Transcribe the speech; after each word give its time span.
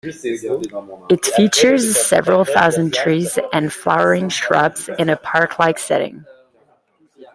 It 1.11 1.23
features 1.35 1.95
several 1.95 2.43
thousand 2.43 2.91
trees 2.95 3.37
and 3.53 3.71
flowering 3.71 4.29
shrubs 4.29 4.89
in 4.97 5.09
a 5.09 5.15
park-like 5.17 5.77
setting. 5.77 6.25